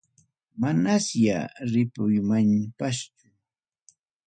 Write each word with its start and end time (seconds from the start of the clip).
Manasya 0.59 1.37
ripuymanpaschu. 1.71 3.23